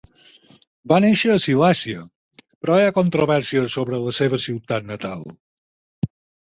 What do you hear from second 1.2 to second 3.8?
a Silèsia, però hi ha controvèrsia